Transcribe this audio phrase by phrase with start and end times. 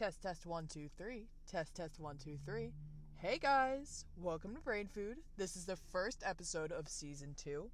[0.00, 1.26] Test, test, one, two, three.
[1.46, 2.72] Test, test, one, two, three.
[3.18, 5.18] Hey guys, welcome to Brain Food.
[5.36, 7.70] This is the first episode of season two.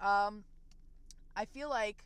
[0.00, 0.42] Um,
[1.36, 2.02] I feel like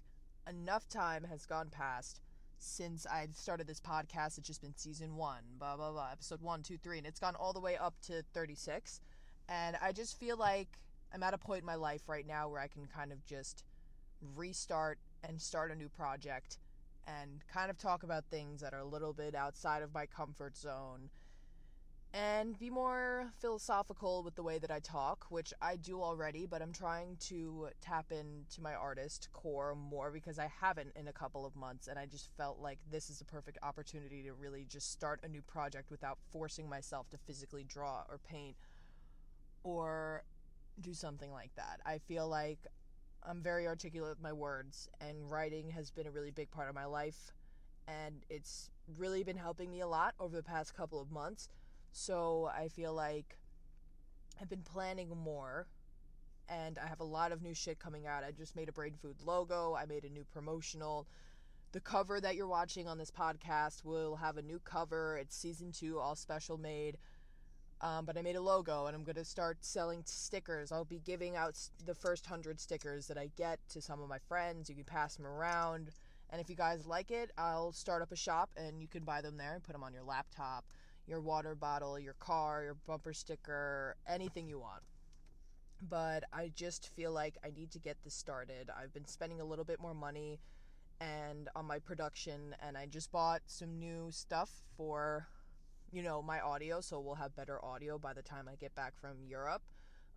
[0.47, 2.21] enough time has gone past
[2.59, 4.37] since I started this podcast.
[4.37, 7.35] It's just been season one, blah, blah, blah, episode one, two, three, and it's gone
[7.35, 9.01] all the way up to 36.
[9.49, 10.69] And I just feel like
[11.15, 13.65] I'm at a point in my life right now where I can kind of just
[14.37, 16.59] restart and start a new project
[17.21, 20.57] and kind of talk about things that are a little bit outside of my comfort
[20.57, 21.11] zone
[22.13, 26.61] and be more philosophical with the way that I talk, which I do already, but
[26.61, 31.47] I'm trying to tap into my artist core more because I haven't in a couple
[31.47, 34.91] of months, and I just felt like this is a perfect opportunity to really just
[34.91, 38.57] start a new project without forcing myself to physically draw or paint
[39.63, 40.25] or
[40.81, 41.81] do something like that.
[41.87, 42.67] I feel like
[43.23, 46.75] I'm very articulate with my words, and writing has been a really big part of
[46.75, 47.33] my life,
[47.87, 51.49] and it's really been helping me a lot over the past couple of months.
[51.93, 53.37] So I feel like
[54.41, 55.67] I've been planning more,
[56.49, 58.25] and I have a lot of new shit coming out.
[58.25, 61.07] I just made a Brain Food logo, I made a new promotional.
[61.73, 65.19] The cover that you're watching on this podcast will have a new cover.
[65.19, 66.97] It's season two, all special made.
[67.83, 70.71] Um, but I made a logo and I'm going to start selling stickers.
[70.71, 74.19] I'll be giving out the first hundred stickers that I get to some of my
[74.19, 74.69] friends.
[74.69, 75.91] You can pass them around.
[76.29, 79.23] And if you guys like it, I'll start up a shop and you can buy
[79.23, 80.65] them there and put them on your laptop,
[81.07, 84.83] your water bottle, your car, your bumper sticker, anything you want.
[85.89, 88.69] But I just feel like I need to get this started.
[88.79, 90.39] I've been spending a little bit more money
[91.01, 95.27] and on my production and I just bought some new stuff for
[95.93, 98.95] you know, my audio, so we'll have better audio by the time I get back
[99.01, 99.63] from Europe.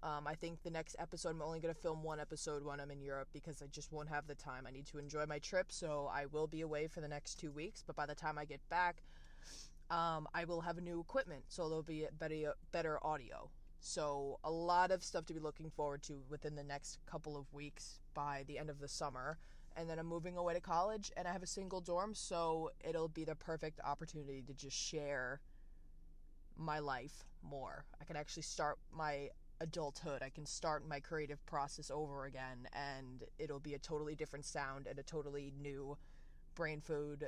[0.03, 2.91] Um, I think the next episode, I'm only going to film one episode when I'm
[2.91, 4.65] in Europe because I just won't have the time.
[4.67, 7.51] I need to enjoy my trip, so I will be away for the next two
[7.51, 7.83] weeks.
[7.85, 9.01] But by the time I get back,
[9.89, 13.49] um, I will have new equipment, so there'll be better, better audio.
[13.79, 17.51] So, a lot of stuff to be looking forward to within the next couple of
[17.53, 19.37] weeks by the end of the summer.
[19.75, 23.07] And then I'm moving away to college, and I have a single dorm, so it'll
[23.07, 25.41] be the perfect opportunity to just share
[26.57, 27.85] my life more.
[28.01, 29.29] I can actually start my
[29.61, 30.21] adulthood.
[30.21, 34.87] I can start my creative process over again, and it'll be a totally different sound
[34.87, 35.97] and a totally new
[36.55, 37.25] brain food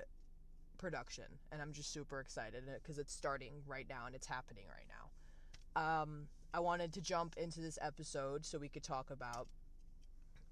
[0.78, 1.25] production.
[1.52, 5.81] And I'm just super excited because it's starting right now and it's happening right now.
[5.81, 9.47] Um, I wanted to jump into this episode so we could talk about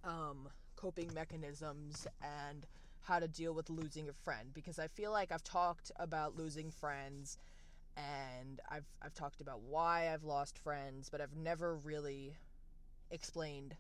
[0.03, 2.65] um, coping mechanisms and
[3.01, 6.71] how to deal with losing a friend because I feel like I've talked about losing
[6.71, 7.37] friends
[7.95, 12.35] and I've I've talked about why I've lost friends, but I've never really
[13.11, 13.75] explained,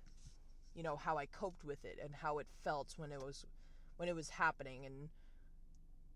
[0.75, 3.45] you know, how I coped with it and how it felt when it was
[3.97, 5.09] when it was happening and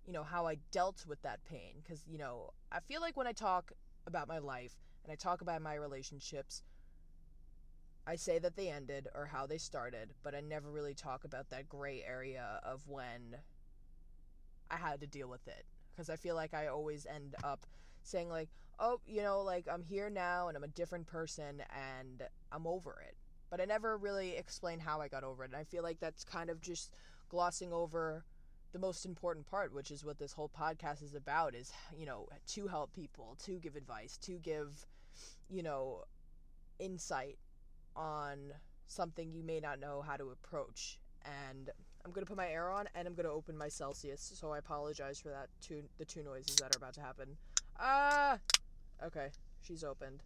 [0.06, 1.84] you know how I dealt with that pain.
[1.88, 3.72] Cuz you know, I feel like when I talk
[4.06, 6.64] about my life and I talk about my relationships,
[8.06, 11.50] I say that they ended or how they started, but I never really talk about
[11.50, 13.38] that gray area of when
[14.70, 15.66] I had to deal with it
[15.98, 17.66] because I feel like I always end up
[18.04, 18.50] saying like,
[18.80, 23.02] "Oh, you know, like I'm here now and I'm a different person and I'm over
[23.08, 23.18] it."
[23.50, 25.52] But I never really explain how I got over it.
[25.52, 26.94] And I feel like that's kind of just
[27.30, 28.26] glossing over
[28.74, 32.28] the most important part, which is what this whole podcast is about is, you know,
[32.48, 34.86] to help people, to give advice, to give,
[35.50, 36.04] you know,
[36.78, 37.38] insight
[37.96, 38.54] on
[38.88, 41.00] something you may not know how to approach.
[41.26, 41.70] And
[42.06, 45.20] I'm gonna put my air on and I'm gonna open my Celsius, so I apologize
[45.20, 47.38] for that two the two noises that are about to happen.
[47.80, 48.40] Ah
[49.04, 49.30] Okay,
[49.62, 50.24] she's opened.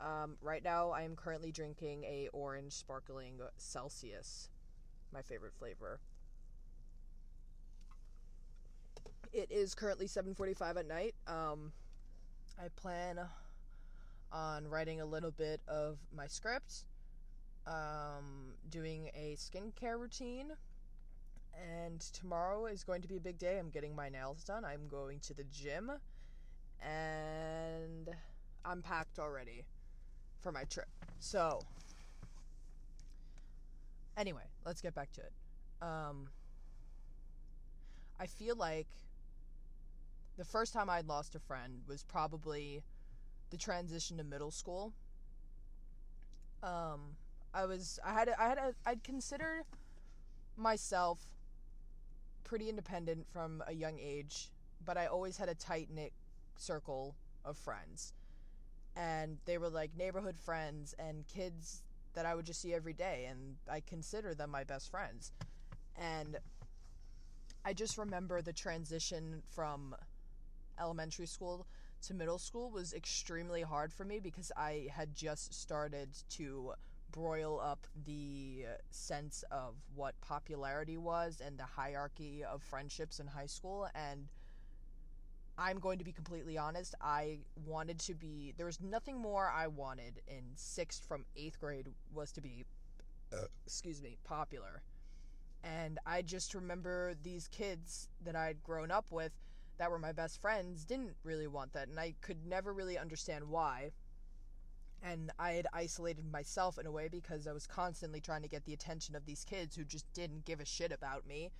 [0.00, 4.48] Um, right now I am currently drinking a orange sparkling Celsius,
[5.12, 6.00] my favorite flavor.
[9.32, 11.14] It is currently 7:45 at night.
[11.26, 11.72] Um,
[12.58, 13.20] I plan
[14.32, 16.84] on writing a little bit of my script,
[17.66, 20.52] um, doing a skincare routine,
[21.54, 23.58] and tomorrow is going to be a big day.
[23.58, 24.64] I'm getting my nails done.
[24.64, 25.90] I'm going to the gym,
[26.80, 28.10] and
[28.64, 29.64] I'm packed already
[30.40, 30.88] for my trip.
[31.18, 31.60] So,
[34.16, 35.32] anyway, let's get back to it.
[35.80, 36.28] Um,
[38.18, 38.86] I feel like
[40.36, 42.82] the first time I'd lost a friend was probably
[43.50, 44.92] the transition to middle school.
[46.62, 47.16] Um,
[47.52, 49.64] I was I had I had a, I'd considered
[50.56, 51.18] myself
[52.52, 54.50] pretty independent from a young age,
[54.84, 56.12] but I always had a tight knit
[56.58, 57.16] circle
[57.46, 58.12] of friends.
[58.94, 61.82] And they were like neighborhood friends and kids
[62.12, 65.32] that I would just see every day, and I consider them my best friends.
[65.96, 66.36] And
[67.64, 69.96] I just remember the transition from
[70.78, 71.66] elementary school
[72.02, 76.74] to middle school was extremely hard for me because I had just started to
[77.12, 83.46] broil up the sense of what popularity was and the hierarchy of friendships in high
[83.46, 84.28] school and
[85.58, 86.94] I'm going to be completely honest.
[87.00, 88.54] I wanted to be.
[88.56, 92.64] There was nothing more I wanted in sixth from eighth grade was to be,
[93.32, 94.82] uh, excuse me, popular.
[95.62, 99.32] And I just remember these kids that I'd grown up with
[99.78, 101.88] that were my best friends didn't really want that.
[101.88, 103.92] And I could never really understand why.
[105.02, 108.64] And I had isolated myself in a way because I was constantly trying to get
[108.64, 111.50] the attention of these kids who just didn't give a shit about me.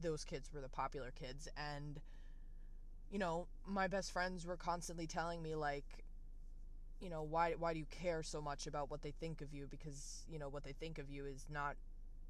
[0.00, 1.48] Those kids were the popular kids.
[1.56, 2.00] And,
[3.10, 6.04] you know, my best friends were constantly telling me, like,
[7.00, 9.66] you know, why, why do you care so much about what they think of you?
[9.70, 11.76] Because, you know, what they think of you is not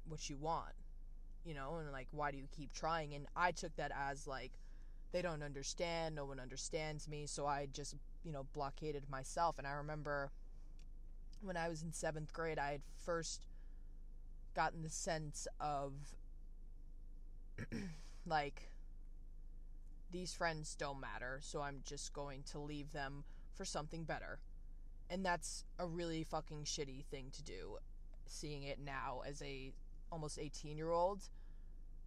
[0.07, 0.73] what you want
[1.45, 3.13] you know, and like, why do you keep trying?
[3.13, 4.51] And I took that as like,
[5.11, 9.57] they don't understand, no one understands me, so I just, you know, blockaded myself.
[9.57, 10.31] And I remember
[11.41, 13.45] when I was in seventh grade, I had first
[14.55, 15.93] gotten the sense of
[18.25, 18.69] like,
[20.11, 23.23] these friends don't matter, so I'm just going to leave them
[23.55, 24.39] for something better.
[25.09, 27.77] And that's a really fucking shitty thing to do,
[28.27, 29.71] seeing it now as a
[30.11, 31.29] almost 18 year old,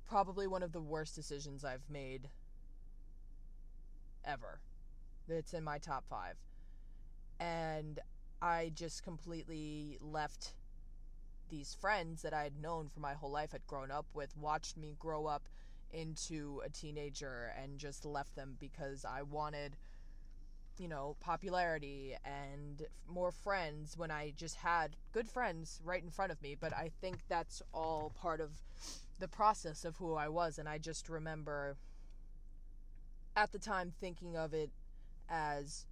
[0.06, 2.28] probably one of the worst decisions I've made
[4.24, 4.60] ever.
[5.28, 6.36] It's in my top five.
[7.40, 7.98] And
[8.40, 10.54] I just completely left
[11.50, 14.76] these friends that I had known for my whole life, had grown up with, watched
[14.76, 15.48] me grow up
[15.92, 19.76] into a teenager, and just left them because I wanted
[20.78, 26.32] you know, popularity and more friends when I just had good friends right in front
[26.32, 26.56] of me.
[26.58, 28.50] But I think that's all part of
[29.20, 30.58] the process of who I was.
[30.58, 31.76] And I just remember
[33.36, 34.70] at the time thinking of it
[35.28, 35.86] as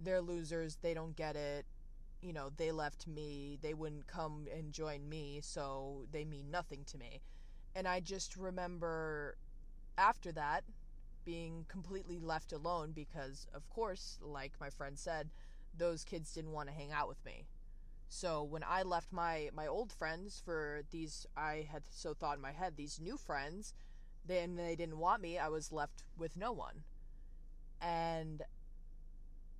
[0.00, 1.66] they're losers, they don't get it.
[2.22, 6.84] You know, they left me, they wouldn't come and join me, so they mean nothing
[6.86, 7.20] to me.
[7.74, 9.36] And I just remember
[9.98, 10.64] after that,
[11.24, 15.30] being completely left alone because, of course, like my friend said,
[15.76, 17.46] those kids didn't want to hang out with me.
[18.08, 22.42] So when I left my my old friends for these, I had so thought in
[22.42, 23.74] my head these new friends,
[24.26, 25.38] then they didn't want me.
[25.38, 26.84] I was left with no one,
[27.80, 28.42] and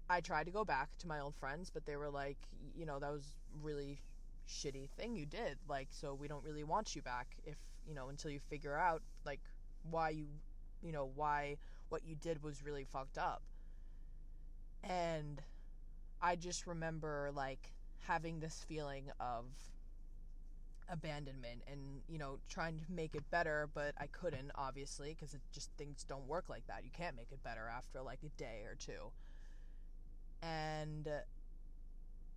[0.08, 2.38] I tried to go back to my old friends, but they were like,
[2.76, 4.00] you know, that was really
[4.48, 5.58] shitty thing you did.
[5.68, 7.56] Like, so we don't really want you back if
[7.86, 9.40] you know until you figure out like
[9.90, 10.26] why you
[10.82, 11.56] you know, why
[11.88, 13.42] what you did was really fucked up.
[14.82, 15.42] And
[16.22, 17.72] I just remember like
[18.06, 19.44] having this feeling of
[20.88, 25.40] abandonment and you know trying to make it better but i couldn't obviously because it
[25.52, 28.62] just things don't work like that you can't make it better after like a day
[28.64, 29.10] or two
[30.42, 31.08] and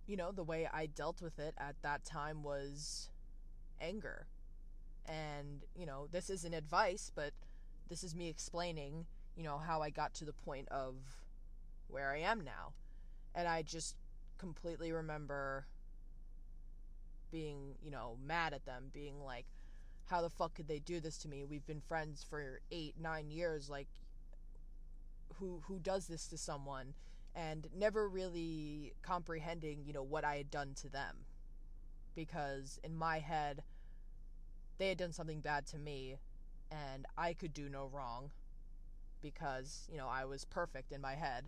[0.06, 3.10] you know the way i dealt with it at that time was
[3.80, 4.26] anger
[5.06, 7.32] and you know this isn't advice but
[7.90, 9.04] this is me explaining,
[9.36, 10.94] you know, how I got to the point of
[11.88, 12.72] where I am now.
[13.34, 13.96] And I just
[14.38, 15.66] completely remember
[17.30, 19.44] being, you know, mad at them, being like,
[20.06, 21.44] how the fuck could they do this to me?
[21.44, 23.68] We've been friends for eight, nine years.
[23.68, 23.88] Like,
[25.34, 26.94] who who does this to someone?
[27.34, 31.18] And never really comprehending, you know, what I had done to them,
[32.14, 33.62] because in my head,
[34.78, 36.16] they had done something bad to me,
[36.70, 38.30] and I could do no wrong
[39.22, 41.44] because, you know, I was perfect in my head.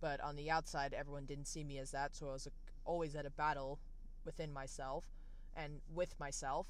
[0.00, 2.48] But on the outside, everyone didn't see me as that, so I was
[2.84, 3.78] always at a battle
[4.24, 5.04] within myself
[5.54, 6.66] and with myself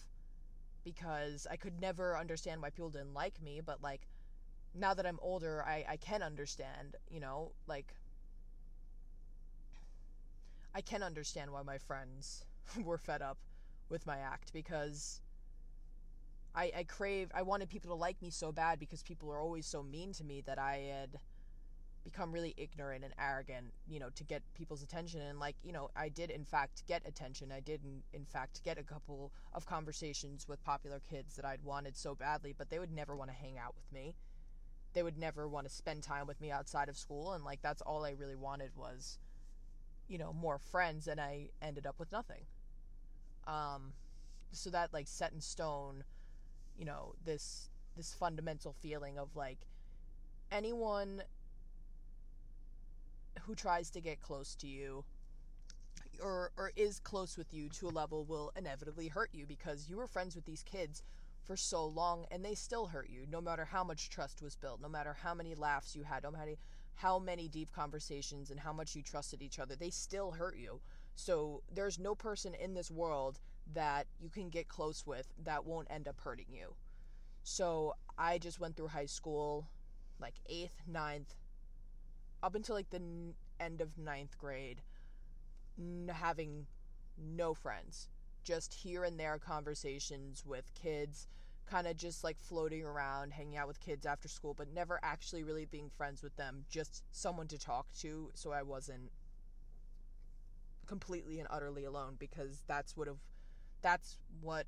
[0.85, 3.61] because I could never understand why people didn't like me.
[3.65, 4.09] But, like,
[4.75, 7.95] now that I'm older, I, I can understand, you know, like,
[10.77, 12.45] I can understand why my friends
[12.85, 13.39] were fed up
[13.89, 15.23] with my act because
[16.55, 19.65] I, I crave I wanted people to like me so bad because people are always
[19.65, 21.19] so mean to me that I had
[22.05, 25.89] become really ignorant and arrogant, you know, to get people's attention and like, you know,
[25.97, 27.51] I did in fact get attention.
[27.53, 31.65] I did in, in fact get a couple of conversations with popular kids that I'd
[31.65, 34.15] wanted so badly, but they would never want to hang out with me.
[34.93, 37.81] They would never want to spend time with me outside of school and like that's
[37.81, 39.19] all I really wanted was
[40.09, 42.43] you know, more friends and I ended up with nothing.
[43.47, 43.93] Um
[44.53, 46.05] so that like set in stone
[46.79, 49.59] you know this this fundamental feeling of like
[50.53, 51.23] anyone
[53.43, 55.05] who tries to get close to you
[56.23, 59.97] or or is close with you to a level will inevitably hurt you because you
[59.97, 61.03] were friends with these kids
[61.45, 64.81] for so long and they still hurt you no matter how much trust was built
[64.81, 66.57] no matter how many laughs you had no matter
[66.97, 70.81] how many deep conversations and how much you trusted each other, they still hurt you.
[71.15, 73.39] So there's no person in this world
[73.75, 76.75] that you can get close with that won't end up hurting you.
[77.43, 79.69] So I just went through high school,
[80.19, 81.35] like eighth, ninth,
[82.43, 84.81] up until like the n- end of ninth grade,
[85.79, 86.67] n- having
[87.19, 88.09] no friends.
[88.43, 91.27] Just here and there conversations with kids,
[91.67, 95.43] kind of just like floating around, hanging out with kids after school, but never actually
[95.43, 96.65] really being friends with them.
[96.71, 99.11] Just someone to talk to so I wasn't
[100.87, 103.19] completely and utterly alone because that's would have
[103.83, 104.67] that's what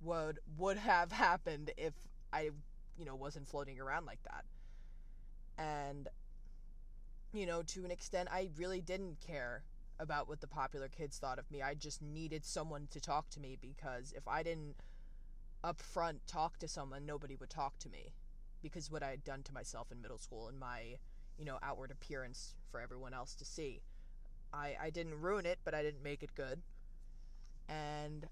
[0.00, 1.92] would would have happened if
[2.32, 2.50] I
[2.98, 4.44] you know wasn't floating around like that.
[5.58, 6.08] And
[7.32, 9.62] you know, to an extent I really didn't care
[10.00, 11.60] about what the popular kids thought of me.
[11.60, 14.76] I just needed someone to talk to me because if I didn't
[15.64, 18.12] up front talk to someone, nobody would talk to me
[18.62, 20.98] because what I had done to myself in middle school and my,
[21.38, 23.80] you know, outward appearance for everyone else to see.
[24.52, 26.60] I, I didn't ruin it, but I didn't make it good.
[27.68, 28.26] And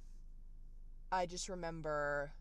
[1.13, 2.33] I just remember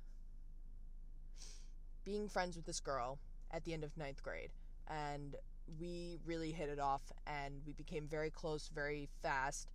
[2.04, 3.20] being friends with this girl
[3.52, 4.52] at the end of ninth grade.
[4.88, 5.36] And
[5.80, 9.72] we really hit it off and we became very close very fast.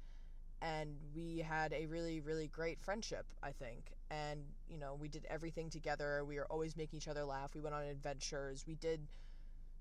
[0.63, 3.93] And we had a really, really great friendship, I think.
[4.11, 6.25] And, you know, we did everything together.
[6.27, 7.55] We were always making each other laugh.
[7.55, 8.65] We went on adventures.
[8.67, 9.07] We did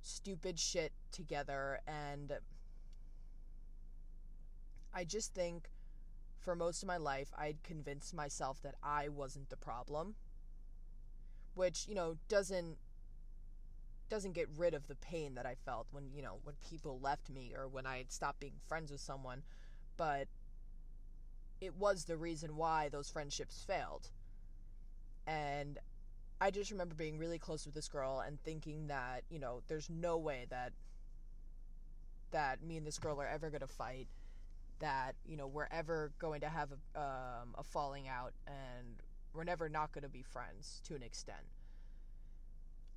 [0.02, 1.80] stupid shit together.
[1.88, 2.34] And
[4.94, 5.70] I just think
[6.40, 10.16] for most of my life, I'd convinced myself that I wasn't the problem,
[11.56, 12.78] which, you know, doesn't
[14.10, 17.30] doesn't get rid of the pain that I felt when, you know, when people left
[17.30, 19.44] me or when I stopped being friends with someone,
[19.98, 20.28] but
[21.62, 24.10] it was the reason why those friendships failed.
[25.30, 25.78] And
[26.42, 29.90] I just remember being really close with this girl and thinking that, you know, there's
[29.90, 30.74] no way that
[32.32, 34.08] that me and this girl are ever going to fight
[34.80, 39.02] that you know we're ever going to have a, um, a falling out and
[39.34, 41.46] we're never not going to be friends to an extent.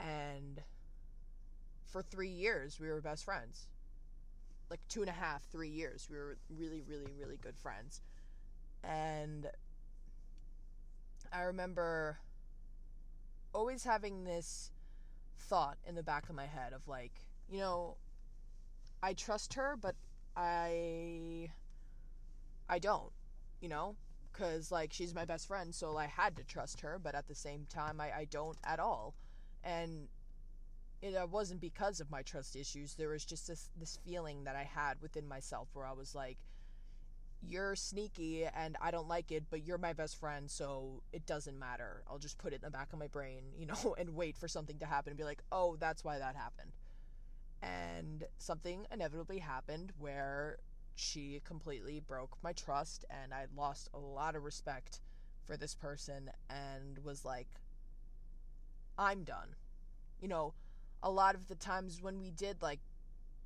[0.01, 0.61] And
[1.87, 3.69] for three years we were best friends.
[4.71, 8.01] Like two and a half three years we were really really really good friends.
[8.85, 9.49] And
[11.33, 12.19] i remember
[13.53, 14.71] always having this
[15.39, 17.13] thought in the back of my head of like
[17.51, 17.97] you know
[19.03, 19.95] i trust her but
[20.37, 21.51] i
[22.73, 23.13] I don't,
[23.61, 23.97] you know,
[24.33, 27.35] because like she's my best friend, so I had to trust her, but at the
[27.35, 29.15] same time, I, I don't at all.
[29.63, 30.09] And
[31.03, 32.95] it wasn't because of my trust issues.
[32.95, 36.39] There was just this this feeling that I had within myself where I was like,
[37.43, 41.59] "You're sneaky, and I don't like it, but you're my best friend, so it doesn't
[41.59, 42.03] matter.
[42.09, 44.49] I'll just put it in the back of my brain, you know, and wait for
[44.49, 46.73] something to happen and be like, oh, that's why that happened."
[47.63, 50.59] And something inevitably happened where
[50.95, 55.01] she completely broke my trust and I lost a lot of respect
[55.47, 57.49] for this person and was like
[58.99, 59.57] I'm done.
[60.21, 60.55] You know,
[61.03, 62.81] a lot of the times when we did like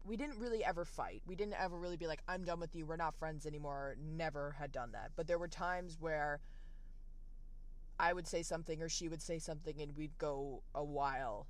[0.06, 1.22] we didn't really ever fight.
[1.26, 2.86] We didn't ever really be like I'm done with you.
[2.86, 3.96] We're not friends anymore.
[4.00, 5.10] Never had done that.
[5.16, 6.40] But there were times where
[7.98, 11.46] I would say something or she would say something and we'd go a while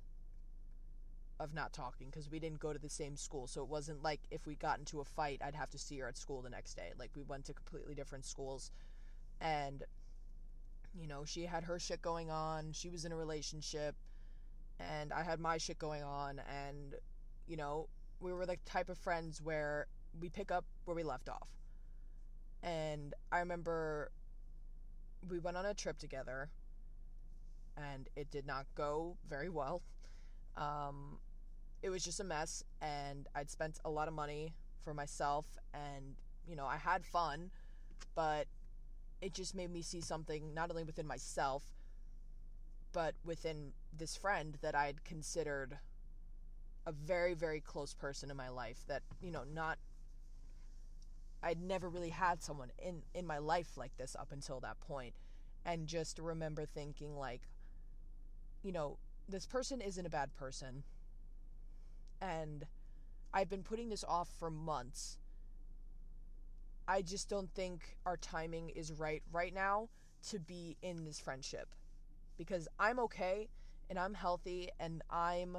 [1.39, 3.47] of not talking because we didn't go to the same school.
[3.47, 6.07] So it wasn't like if we got into a fight, I'd have to see her
[6.07, 6.93] at school the next day.
[6.97, 8.71] Like we went to completely different schools.
[9.39, 9.83] And,
[10.99, 12.71] you know, she had her shit going on.
[12.71, 13.95] She was in a relationship.
[14.79, 16.41] And I had my shit going on.
[16.49, 16.95] And,
[17.47, 17.87] you know,
[18.19, 19.87] we were the type of friends where
[20.19, 21.49] we pick up where we left off.
[22.63, 24.11] And I remember
[25.29, 26.49] we went on a trip together.
[27.77, 29.83] And it did not go very well.
[30.55, 31.19] Um,
[31.83, 36.15] it was just a mess and I'd spent a lot of money for myself and
[36.47, 37.51] you know, I had fun,
[38.15, 38.47] but
[39.21, 41.63] it just made me see something not only within myself
[42.93, 45.77] but within this friend that I'd considered
[46.87, 49.77] a very very close person in my life that, you know, not
[51.43, 55.13] I'd never really had someone in in my life like this up until that point.
[55.65, 57.41] And just remember thinking like
[58.63, 58.97] you know,
[59.29, 60.83] this person isn't a bad person.
[62.21, 62.65] And
[63.33, 65.19] I've been putting this off for months.
[66.87, 69.89] I just don't think our timing is right right now
[70.29, 71.67] to be in this friendship.
[72.37, 73.49] Because I'm okay
[73.89, 75.57] and I'm healthy and I'm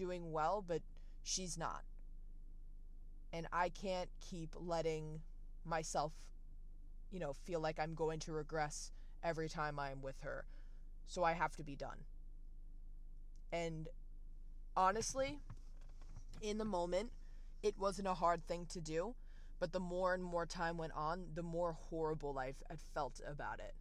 [0.00, 0.80] doing well, but
[1.22, 1.82] she's not.
[3.34, 5.20] And I can't keep letting
[5.66, 6.12] myself,
[7.12, 8.92] you know, feel like I'm going to regress
[9.22, 10.46] every time I'm with her.
[11.06, 11.98] So I have to be done.
[13.52, 13.88] And
[14.74, 15.40] honestly,
[16.40, 17.10] in the moment,
[17.62, 19.14] it wasn't a hard thing to do,
[19.58, 22.54] but the more and more time went on, the more horrible I
[22.94, 23.74] felt about it.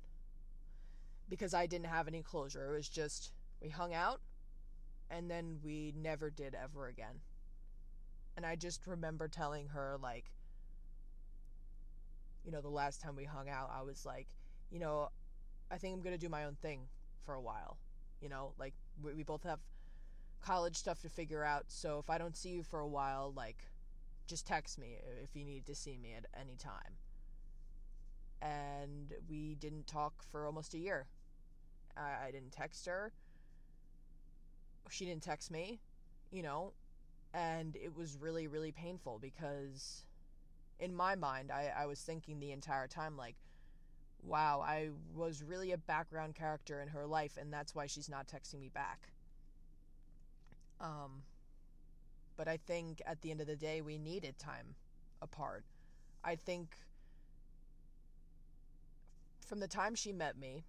[1.30, 2.74] Because I didn't have any closure.
[2.74, 4.20] It was just, we hung out,
[5.10, 7.22] and then we never did ever again.
[8.38, 10.25] And I just remember telling her, like,
[12.46, 14.28] you know, the last time we hung out, I was like,
[14.72, 15.10] you know,
[15.72, 16.82] I think I'm going to do my own thing
[17.25, 17.78] for a while.
[18.22, 18.74] You know, like,
[19.04, 19.60] we, we both have
[20.42, 21.66] college stuff to figure out.
[21.68, 23.58] So if I don't see you for a while, like,
[24.28, 26.96] just text me if you need to see me at any time.
[28.42, 31.08] And we didn't talk for almost a year.
[31.98, 33.12] I, I didn't text her.
[34.90, 35.80] She didn't text me,
[36.32, 36.74] you know,
[37.34, 40.04] and it was really, really painful because
[40.80, 43.36] in my mind, I, I was thinking the entire time, like,
[44.24, 48.28] wow, I was really a background character in her life, and that's why she's not
[48.28, 49.10] texting me back.
[50.82, 51.24] Um,
[52.38, 54.76] but I think at the end of the day, we needed time
[55.22, 55.66] apart.
[56.24, 56.76] I think
[59.46, 60.64] from the time she met me,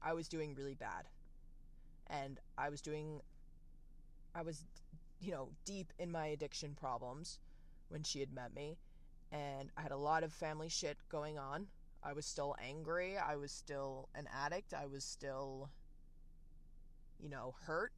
[0.00, 1.08] I was doing really bad.
[2.06, 3.20] And I was doing,
[4.34, 4.64] I was,
[5.20, 7.38] you know, deep in my addiction problems
[7.88, 8.76] when she had met me.
[9.32, 11.66] And I had a lot of family shit going on.
[12.02, 13.16] I was still angry.
[13.16, 14.74] I was still an addict.
[14.74, 15.70] I was still,
[17.18, 17.92] you know, hurt.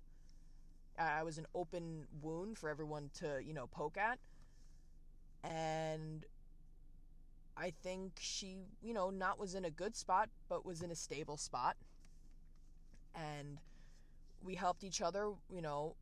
[0.99, 4.19] I was an open wound for everyone to, you know, poke at.
[5.45, 6.25] And
[7.57, 10.95] I think she, you know, not was in a good spot, but was in a
[10.95, 11.77] stable spot.
[13.15, 13.59] And
[14.43, 15.97] we helped each other, you know,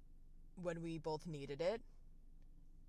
[0.62, 1.80] when we both needed it.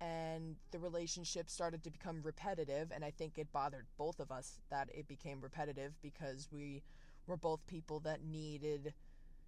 [0.00, 2.92] And the relationship started to become repetitive.
[2.94, 6.82] And I think it bothered both of us that it became repetitive because we
[7.26, 8.92] were both people that needed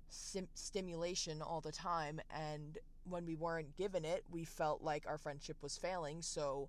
[0.09, 5.19] sim- stimulation all the time and when we weren't given it we felt like our
[5.19, 6.69] friendship was failing so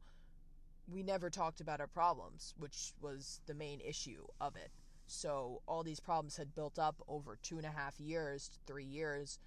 [0.87, 4.71] we never talked about our problems which was the main issue of it
[5.07, 9.39] so all these problems had built up over two and a half years three years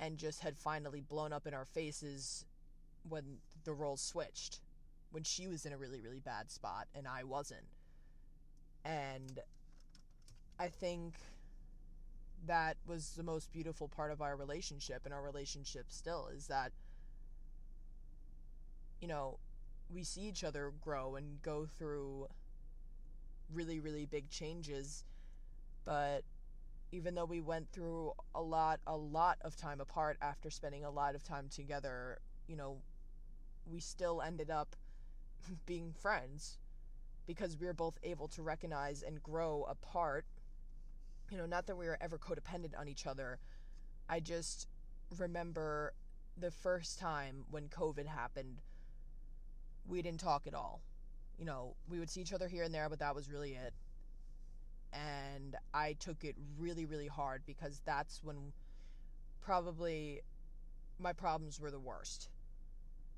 [0.00, 2.46] and just had finally blown up in our faces
[3.08, 4.60] when the roles switched
[5.12, 7.66] when she was in a really really bad spot and i wasn't.
[8.84, 9.40] And
[10.58, 11.14] i think
[12.46, 16.72] that was the most beautiful part of our relationship and our relationship still is that
[19.00, 19.38] you know
[19.92, 22.26] we see each other grow and go through
[23.52, 25.04] really really big changes
[25.84, 26.22] but
[26.92, 30.90] even though we went through a lot a lot of time apart after spending a
[30.90, 32.78] lot of time together you know
[33.64, 34.76] we still ended up
[35.66, 36.58] being friends
[37.26, 40.24] because we were both able to recognize and grow apart
[41.30, 43.38] you know, not that we were ever codependent on each other.
[44.08, 44.66] I just
[45.18, 45.94] remember
[46.36, 48.60] the first time when COVID happened,
[49.86, 50.82] we didn't talk at all.
[51.38, 53.72] You know, we would see each other here and there, but that was really it.
[54.92, 58.52] And I took it really, really hard because that's when
[59.40, 60.20] probably
[60.98, 62.28] my problems were the worst.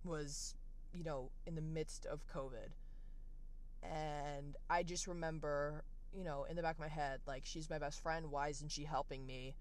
[0.04, 0.54] Was,
[0.92, 2.72] you know, in the midst of COVID.
[3.82, 7.78] And I just remember you know, in the back of my head, like, she's my
[7.78, 8.30] best friend.
[8.30, 9.54] Why isn't she helping me?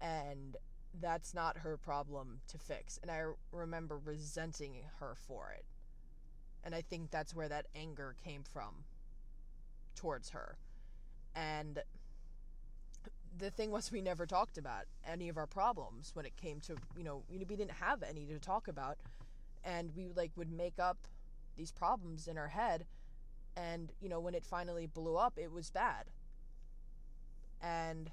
[0.00, 0.56] And
[1.00, 2.98] that's not her problem to fix.
[3.02, 3.22] And I
[3.52, 5.64] remember resenting her for it.
[6.62, 8.84] And I think that's where that anger came from
[9.94, 10.56] towards her.
[11.34, 11.82] And
[13.36, 16.76] the thing was, we never talked about any of our problems when it came to,
[16.96, 18.98] you know, we didn't have any to talk about.
[19.64, 20.98] And we, like, would make up
[21.56, 22.84] these problems in our head
[23.56, 26.06] and you know when it finally blew up it was bad
[27.62, 28.10] and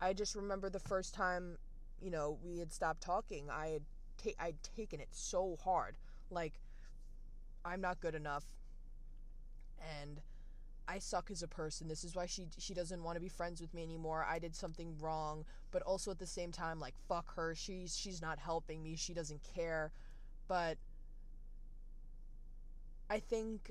[0.00, 1.56] i just remember the first time
[2.00, 3.82] you know we had stopped talking i had
[4.22, 5.96] ta- i'd taken it so hard
[6.30, 6.54] like
[7.64, 8.44] i'm not good enough
[10.00, 10.20] and
[10.88, 11.88] I suck as a person.
[11.88, 14.26] This is why she she doesn't want to be friends with me anymore.
[14.28, 17.54] I did something wrong, but also at the same time like fuck her.
[17.54, 18.96] She's she's not helping me.
[18.96, 19.92] She doesn't care.
[20.48, 20.78] But
[23.08, 23.70] I think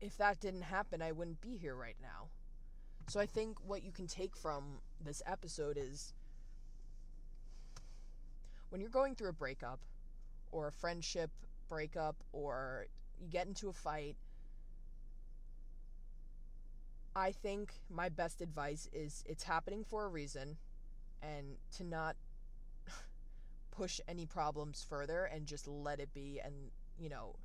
[0.00, 2.28] if that didn't happen, I wouldn't be here right now.
[3.08, 6.14] So I think what you can take from this episode is
[8.70, 9.80] when you're going through a breakup
[10.50, 11.30] or a friendship
[11.68, 12.86] breakup or
[13.20, 14.16] you get into a fight,
[17.14, 20.56] I think my best advice is it's happening for a reason
[21.22, 22.16] and to not
[23.70, 26.54] push any problems further and just let it be and,
[26.98, 27.36] you know,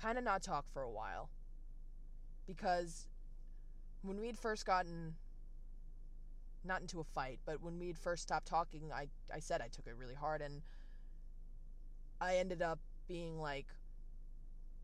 [0.00, 1.28] kind of not talk for a while.
[2.46, 3.08] Because
[4.02, 5.14] when we had first gotten
[6.64, 9.86] not into a fight, but when we'd first stopped talking, I I said I took
[9.86, 10.62] it really hard and
[12.20, 13.66] I ended up being like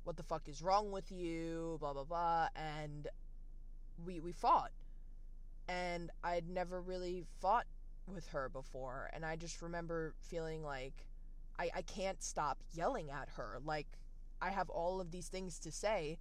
[0.09, 3.09] what the fuck is wrong with you, blah blah blah and
[4.07, 4.73] we we fought.
[5.69, 7.67] And I'd never really fought
[8.07, 11.05] with her before and I just remember feeling like
[11.59, 13.59] I I can't stop yelling at her.
[13.63, 13.87] Like
[14.41, 16.17] I have all of these things to say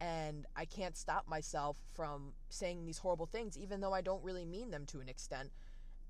[0.00, 4.44] and I can't stop myself from saying these horrible things even though I don't really
[4.44, 5.52] mean them to an extent.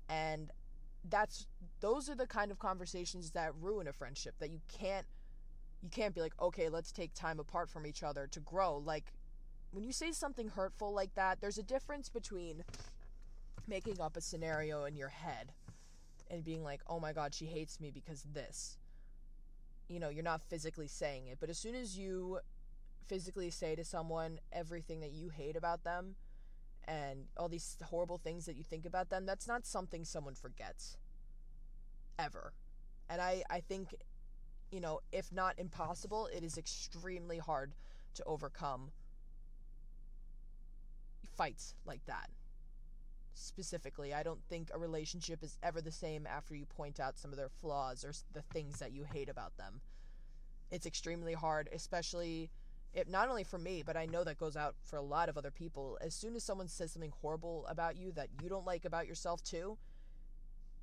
[0.09, 0.49] And
[1.07, 1.45] that's
[1.79, 5.05] those are the kind of conversations that ruin a friendship that you can't
[5.83, 9.13] you can't be like, "Okay, let's take time apart from each other to grow." Like
[9.71, 12.63] when you say something hurtful like that, there's a difference between
[13.67, 15.51] making up a scenario in your head
[16.31, 18.77] and being like, "Oh my god, she hates me because this."
[19.89, 22.39] You know, you're not physically saying it, but as soon as you
[23.07, 26.15] physically say to someone everything that you hate about them
[26.85, 30.97] and all these horrible things that you think about them, that's not something someone forgets.
[32.17, 32.53] Ever.
[33.09, 33.95] And I, I think,
[34.73, 37.73] you know, if not impossible, it is extremely hard
[38.15, 38.89] to overcome
[41.37, 42.29] fights like that.
[43.35, 47.31] Specifically, I don't think a relationship is ever the same after you point out some
[47.31, 49.81] of their flaws or the things that you hate about them.
[50.71, 52.49] It's extremely hard, especially
[52.95, 55.37] it not only for me, but I know that goes out for a lot of
[55.37, 55.97] other people.
[56.01, 59.43] As soon as someone says something horrible about you that you don't like about yourself
[59.43, 59.77] too,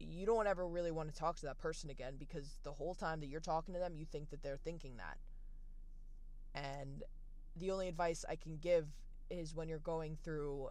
[0.00, 3.20] you don't ever really want to talk to that person again because the whole time
[3.20, 5.18] that you're talking to them, you think that they're thinking that.
[6.54, 7.02] And
[7.56, 8.86] the only advice I can give
[9.30, 10.68] is when you're going through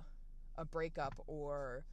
[0.58, 1.86] a breakup or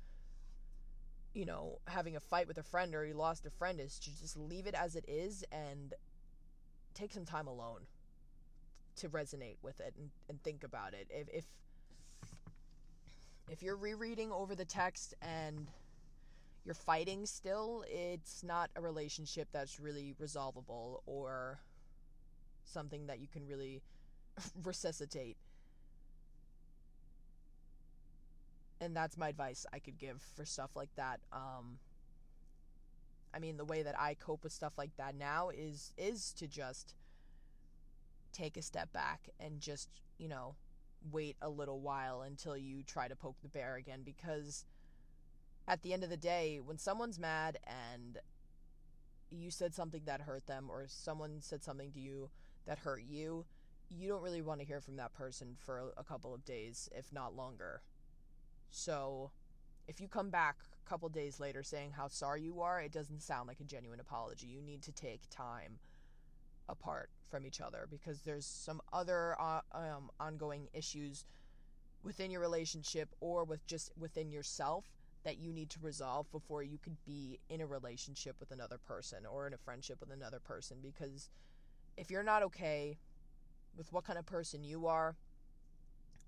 [1.36, 4.18] you know, having a fight with a friend or you lost a friend is to
[4.18, 5.92] just leave it as it is and
[6.94, 7.80] take some time alone
[8.96, 11.06] to resonate with it and, and think about it.
[11.10, 11.44] If, if
[13.50, 15.70] if you're rereading over the text and
[16.66, 21.60] you're fighting still, it's not a relationship that's really resolvable or
[22.64, 23.80] something that you can really
[24.64, 25.36] resuscitate.
[28.80, 31.20] And that's my advice I could give for stuff like that.
[31.32, 31.78] Um,
[33.32, 36.48] I mean, the way that I cope with stuff like that now is is to
[36.48, 36.94] just
[38.32, 40.56] take a step back and just, you know,
[41.12, 44.64] wait a little while until you try to poke the bear again because
[45.68, 48.18] at the end of the day, when someone's mad and
[49.30, 52.30] you said something that hurt them or someone said something to you
[52.66, 53.44] that hurt you,
[53.90, 57.12] you don't really want to hear from that person for a couple of days, if
[57.12, 57.82] not longer.
[58.70, 59.30] So,
[59.88, 63.22] if you come back a couple days later saying how sorry you are, it doesn't
[63.22, 64.48] sound like a genuine apology.
[64.48, 65.78] You need to take time
[66.68, 71.24] apart from each other because there's some other uh, um, ongoing issues
[72.02, 74.84] within your relationship or with just within yourself
[75.26, 79.26] that you need to resolve before you could be in a relationship with another person
[79.26, 81.28] or in a friendship with another person because
[81.96, 82.96] if you're not okay
[83.76, 85.16] with what kind of person you are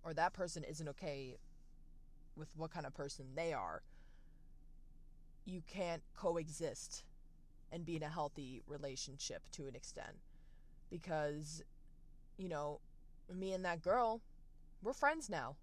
[0.04, 1.36] or that person isn't okay
[2.36, 3.82] with what kind of person they are
[5.44, 7.04] you can't coexist
[7.70, 10.16] and be in a healthy relationship to an extent
[10.90, 11.62] because,
[12.36, 12.80] you know,
[13.32, 14.22] me and that girl,
[14.82, 15.56] we're friends now.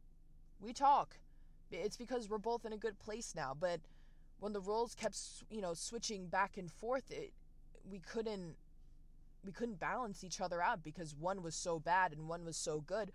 [0.62, 1.18] We talk.
[1.72, 3.56] It's because we're both in a good place now.
[3.60, 3.82] But
[4.40, 5.18] when the roles kept,
[5.50, 7.34] you know, switching back and forth, it
[7.90, 8.56] we couldn't
[9.44, 12.82] we couldn't balance each other out because one was so bad and one was so
[12.82, 13.12] good.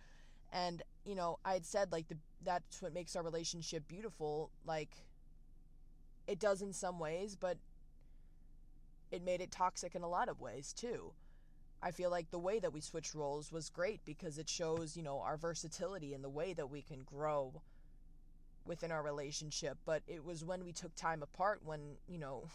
[0.53, 4.51] And you know, I had said like the that's what makes our relationship beautiful.
[4.65, 5.05] Like
[6.27, 7.59] it does in some ways, but
[9.11, 11.13] it made it toxic in a lot of ways too.
[11.83, 15.03] I feel like the way that we switched roles was great because it shows, you
[15.03, 17.63] know, our versatility and the way that we can grow
[18.65, 19.79] within our relationship.
[19.85, 22.49] But it was when we took time apart when, you know,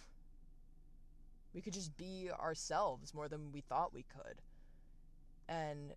[1.53, 4.41] we could just be ourselves more than we thought we could.
[5.47, 5.93] And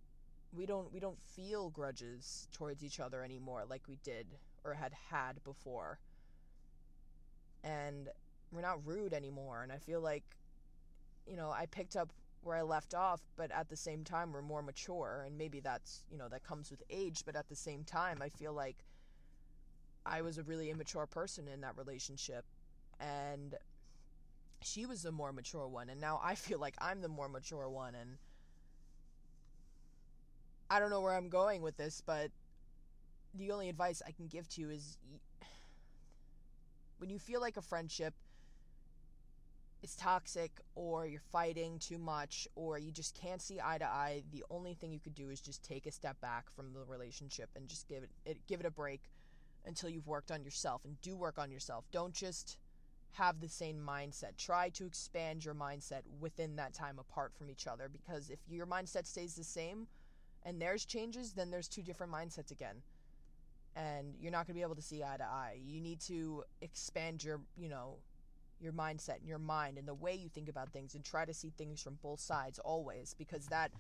[0.52, 4.26] we don't we don't feel grudges towards each other anymore like we did
[4.64, 5.98] or had had before.
[7.64, 8.08] And
[8.52, 10.24] we're not rude anymore and I feel like
[11.26, 12.10] you know, I picked up
[12.42, 16.04] where I left off, but at the same time we're more mature and maybe that's,
[16.10, 18.76] you know, that comes with age, but at the same time I feel like
[20.08, 22.44] I was a really immature person in that relationship
[23.00, 23.54] and
[24.62, 27.68] she was the more mature one and now I feel like I'm the more mature
[27.68, 28.18] one and
[30.70, 32.30] I don't know where I'm going with this, but
[33.34, 34.98] the only advice I can give to you is
[36.98, 38.14] when you feel like a friendship
[39.82, 44.22] is toxic or you're fighting too much or you just can't see eye to eye,
[44.32, 47.48] the only thing you could do is just take a step back from the relationship
[47.56, 49.02] and just give it, give it a break.
[49.66, 51.84] Until you've worked on yourself and do work on yourself.
[51.92, 52.56] Don't just
[53.12, 54.36] have the same mindset.
[54.36, 58.66] Try to expand your mindset within that time apart from each other because if your
[58.66, 59.86] mindset stays the same
[60.44, 62.76] and theirs changes, then there's two different mindsets again.
[63.76, 65.58] And you're not going to be able to see eye to eye.
[65.64, 67.96] You need to expand your, you know,
[68.60, 71.34] your mindset and your mind and the way you think about things and try to
[71.34, 73.70] see things from both sides always because that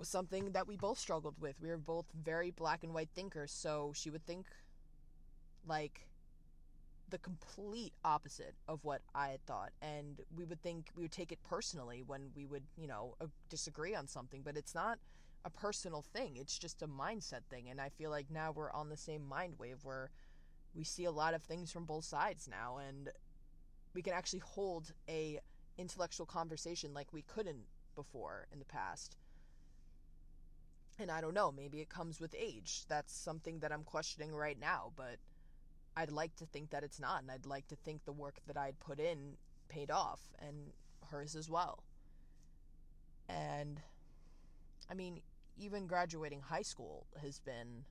[0.00, 1.60] was something that we both struggled with.
[1.60, 4.46] We were both very black and white thinkers, so she would think
[5.66, 6.06] like
[7.10, 9.70] the complete opposite of what I had thought.
[9.82, 13.14] And we would think, we would take it personally when we would, you know,
[13.48, 14.98] disagree on something, but it's not
[15.44, 16.36] a personal thing.
[16.36, 17.68] It's just a mindset thing.
[17.68, 20.10] And I feel like now we're on the same mind wave where
[20.74, 23.10] we see a lot of things from both sides now and
[23.92, 25.40] we can actually hold a
[25.78, 27.64] intellectual conversation like we couldn't
[27.96, 29.16] before in the past.
[31.00, 32.82] And I don't know, maybe it comes with age.
[32.86, 35.16] That's something that I'm questioning right now, but
[35.96, 38.58] I'd like to think that it's not, and I'd like to think the work that
[38.58, 40.72] I'd put in paid off, and
[41.10, 41.84] hers as well.
[43.30, 43.80] And
[44.90, 45.22] I mean,
[45.56, 47.84] even graduating high school has been,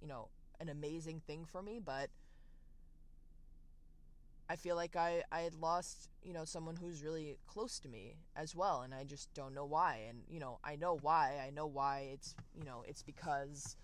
[0.00, 2.08] you know, an amazing thing for me, but
[4.52, 8.16] I feel like I, I had lost, you know, someone who's really close to me
[8.36, 10.00] as well, and I just don't know why.
[10.10, 11.42] And, you know, I know why.
[11.42, 13.78] I know why it's, you know, it's because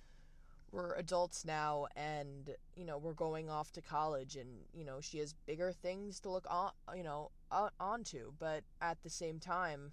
[0.71, 5.17] we're adults now and, you know, we're going off to college and, you know, she
[5.21, 8.33] has bigger things to look on, you know, on, onto.
[8.39, 9.93] But at the same time,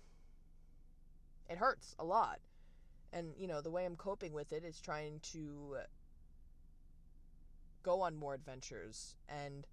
[1.49, 2.39] it hurts a lot.
[3.13, 5.77] And, you know, the way I'm coping with it is trying to
[7.81, 9.65] go on more adventures and,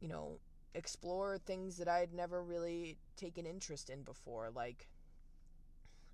[0.00, 0.38] you know,
[0.74, 4.50] explore things that I'd never really taken interest in before.
[4.54, 4.88] Like,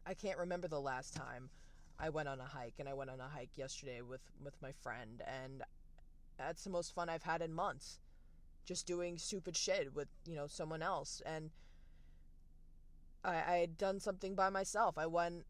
[0.07, 1.51] I can't remember the last time
[1.99, 4.73] I went on a hike, and I went on a hike yesterday with with my
[4.73, 5.63] friend, and
[6.39, 8.01] that's the most fun I've had in months.
[8.65, 11.51] Just doing stupid shit with you know someone else, and
[13.25, 14.99] I, I had done something by myself.
[14.99, 15.45] I went.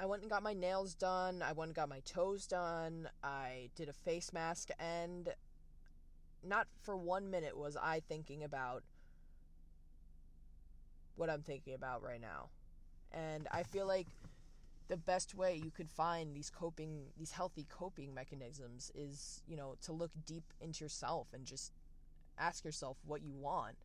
[0.00, 1.40] I went and got my nails done.
[1.40, 3.08] I went and got my toes done.
[3.22, 5.32] I did a face mask, and
[6.46, 8.82] not for one minute was I thinking about
[11.16, 12.48] what I'm thinking about right now.
[13.12, 14.08] And I feel like
[14.88, 19.76] the best way you could find these coping these healthy coping mechanisms is, you know,
[19.82, 21.72] to look deep into yourself and just
[22.38, 23.76] ask yourself what you want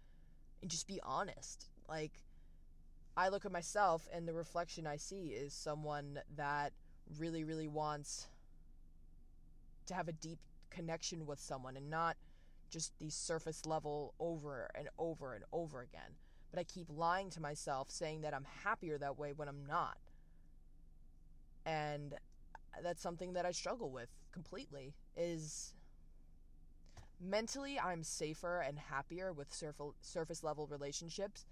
[0.61, 1.67] and just be honest.
[1.87, 2.23] Like
[3.15, 6.73] I look at myself and the reflection I see is someone that
[7.17, 8.27] really really wants
[9.87, 12.15] to have a deep connection with someone and not
[12.69, 16.15] just the surface level over and over and over again.
[16.51, 19.97] But I keep lying to myself saying that I'm happier that way when I'm not.
[21.65, 22.15] And
[22.83, 25.73] that's something that I struggle with completely is
[27.19, 31.45] mentally I'm safer and happier with surf- surface level relationships.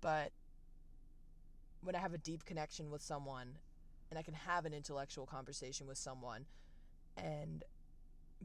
[0.00, 0.32] But
[1.82, 3.58] when I have a deep connection with someone
[4.10, 6.46] and I can have an intellectual conversation with someone
[7.16, 7.64] and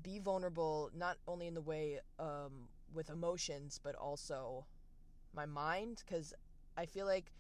[0.01, 4.65] be vulnerable not only in the way um, with emotions but also
[5.35, 6.33] my mind because
[6.77, 7.31] i feel like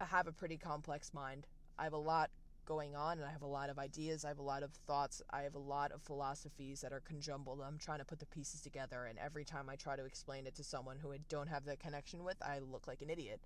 [0.00, 1.46] i have a pretty complex mind.
[1.78, 2.30] I have a lot
[2.66, 5.22] going on and i have a lot of ideas i have a lot of thoughts
[5.30, 7.60] i have a lot of philosophies that are conjumbled.
[7.66, 10.54] I'm trying to put the pieces together and every time i try to explain it
[10.56, 13.40] to someone who i don't have that connection with i look like an idiot.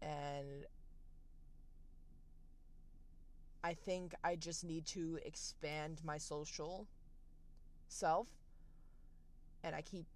[0.00, 0.66] And
[3.64, 6.88] I think I just need to expand my social
[7.88, 8.26] self.
[9.62, 10.06] And I keep,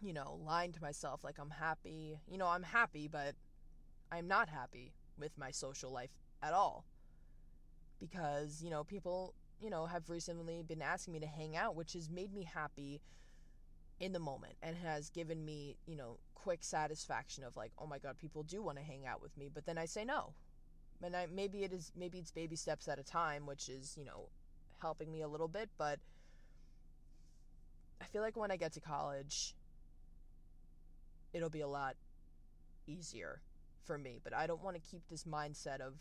[0.00, 2.20] you know, lying to myself like I'm happy.
[2.28, 3.34] You know, I'm happy, but
[4.12, 6.10] I'm not happy with my social life
[6.42, 6.84] at all.
[7.98, 11.94] Because, you know, people, you know, have recently been asking me to hang out, which
[11.94, 13.00] has made me happy
[13.98, 17.98] in the moment and has given me, you know, quick satisfaction of like, oh my
[17.98, 19.50] God, people do want to hang out with me.
[19.52, 20.34] But then I say no
[21.04, 24.04] and I, maybe it is maybe it's baby steps at a time, which is you
[24.04, 24.28] know
[24.80, 25.68] helping me a little bit.
[25.76, 25.98] But
[28.00, 29.54] I feel like when I get to college,
[31.32, 31.96] it'll be a lot
[32.86, 33.40] easier
[33.84, 34.18] for me.
[34.24, 35.94] But I don't want to keep this mindset of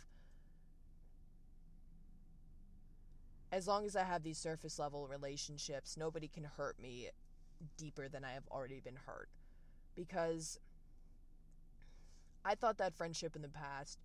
[3.52, 7.10] as long as I have these surface level relationships, nobody can hurt me
[7.78, 9.30] deeper than I have already been hurt.
[9.96, 10.60] Because
[12.44, 14.00] I thought that friendship in the past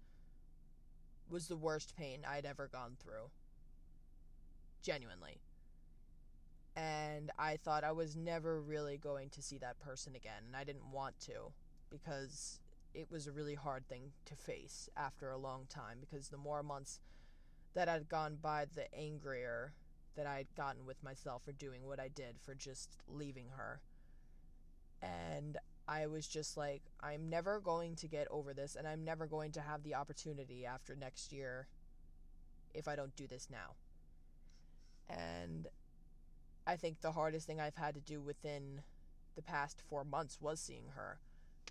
[1.31, 3.31] was the worst pain I'd ever gone through.
[4.83, 5.41] Genuinely.
[6.77, 10.64] And I thought I was never really going to see that person again, and I
[10.64, 11.53] didn't want to
[11.91, 12.61] because
[12.95, 16.62] it was a really hard thing to face after a long time because the more
[16.62, 17.01] months
[17.75, 19.73] that I'd gone by, the angrier
[20.17, 23.81] that I'd gotten with myself for doing what I did, for just leaving her.
[25.01, 25.57] And
[25.88, 29.53] I was just like, I'm never going to get over this, and I'm never going
[29.53, 31.66] to have the opportunity after next year
[32.74, 33.74] if I don't do this now.
[35.09, 35.66] And
[36.66, 38.83] I think the hardest thing I've had to do within
[39.35, 41.20] the past four months was seeing her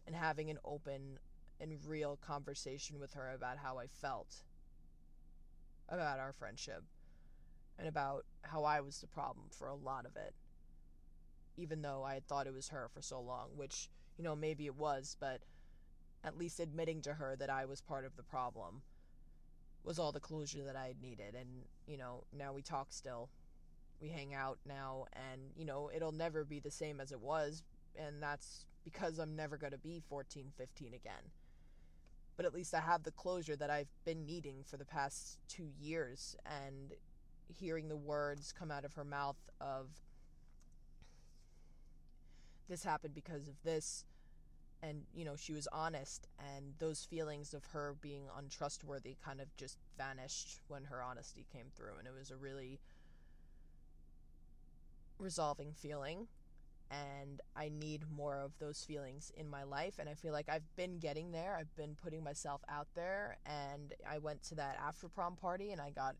[0.07, 1.19] and having an open
[1.59, 4.37] and real conversation with her about how I felt
[5.89, 6.83] about our friendship
[7.77, 10.33] and about how I was the problem for a lot of it.
[11.55, 14.65] Even though I had thought it was her for so long, which, you know, maybe
[14.65, 15.41] it was, but
[16.23, 18.81] at least admitting to her that I was part of the problem
[19.83, 21.35] was all the closure that I needed.
[21.35, 21.47] And,
[21.87, 23.29] you know, now we talk still.
[24.01, 27.63] We hang out now, and, you know, it'll never be the same as it was.
[27.95, 31.31] And that's because I'm never going to be 14, 15 again.
[32.35, 35.69] But at least I have the closure that I've been needing for the past two
[35.79, 36.35] years.
[36.45, 36.93] And
[37.47, 39.87] hearing the words come out of her mouth of,
[42.67, 44.05] this happened because of this
[44.83, 49.47] and you know she was honest and those feelings of her being untrustworthy kind of
[49.57, 52.79] just vanished when her honesty came through and it was a really
[55.19, 56.27] resolving feeling
[56.89, 60.75] and I need more of those feelings in my life and I feel like I've
[60.75, 61.57] been getting there.
[61.59, 65.81] I've been putting myself out there and I went to that after prom party and
[65.81, 66.15] I got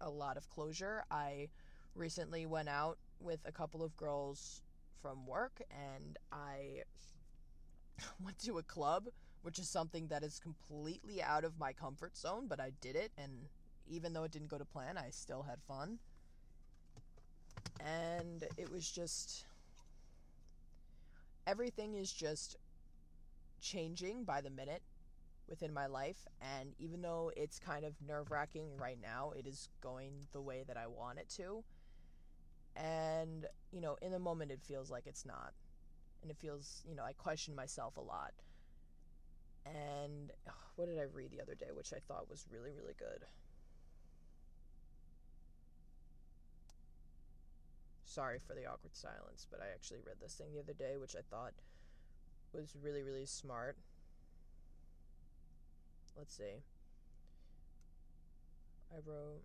[0.00, 1.04] a lot of closure.
[1.10, 1.48] I
[1.94, 4.62] recently went out with a couple of girls
[5.02, 6.84] from work and I
[8.24, 9.08] went to a club,
[9.42, 13.10] which is something that is completely out of my comfort zone, but I did it,
[13.18, 13.48] and
[13.90, 15.98] even though it didn't go to plan, I still had fun.
[17.80, 19.44] And it was just.
[21.44, 22.56] Everything is just
[23.60, 24.82] changing by the minute
[25.48, 29.68] within my life, and even though it's kind of nerve wracking right now, it is
[29.80, 31.64] going the way that I want it to.
[32.76, 35.52] And, you know, in the moment, it feels like it's not
[36.22, 38.32] and it feels, you know, I question myself a lot.
[39.66, 42.94] And ugh, what did I read the other day, which I thought was really, really
[42.98, 43.24] good?
[48.04, 51.16] Sorry for the awkward silence, but I actually read this thing the other day, which
[51.16, 51.54] I thought
[52.52, 53.76] was really, really smart.
[56.16, 56.62] Let's see.
[58.92, 59.42] I wrote.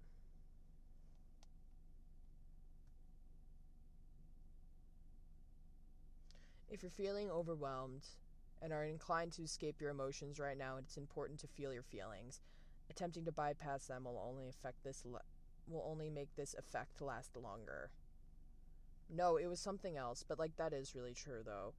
[6.69, 8.06] If you're feeling overwhelmed
[8.62, 12.41] and are inclined to escape your emotions right now, it's important to feel your feelings.
[12.89, 15.21] Attempting to bypass them will only affect this le-
[15.67, 17.91] will only make this effect last longer.
[19.10, 21.73] No, it was something else, but like that is really true though,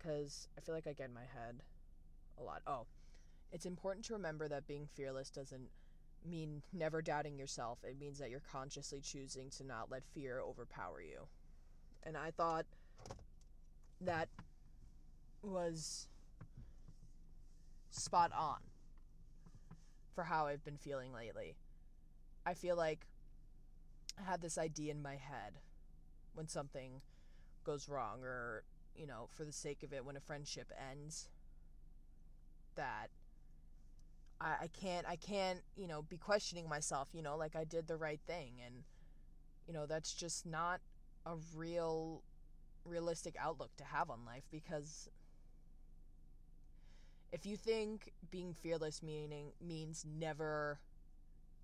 [0.00, 1.62] cuz I feel like I get in my head
[2.36, 2.62] a lot.
[2.66, 2.86] Oh,
[3.52, 5.70] it's important to remember that being fearless doesn't
[6.24, 7.84] mean never doubting yourself.
[7.84, 11.28] It means that you're consciously choosing to not let fear overpower you.
[12.02, 12.66] And I thought
[14.04, 14.28] that
[15.42, 16.08] was
[17.90, 18.58] spot on
[20.14, 21.56] for how I've been feeling lately.
[22.44, 23.06] I feel like
[24.18, 25.58] I have this idea in my head
[26.34, 27.00] when something
[27.64, 28.64] goes wrong or,
[28.96, 31.28] you know, for the sake of it, when a friendship ends,
[32.74, 33.08] that
[34.40, 37.86] I, I can't, I can't, you know, be questioning myself, you know, like I did
[37.86, 38.54] the right thing.
[38.64, 38.84] And,
[39.66, 40.80] you know, that's just not
[41.24, 42.22] a real
[42.84, 45.08] realistic outlook to have on life because
[47.32, 50.80] if you think being fearless meaning means never